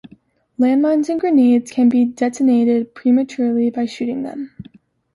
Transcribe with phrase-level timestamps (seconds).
[0.57, 4.49] Land mines and grenades can be detonated prematurely by shooting them.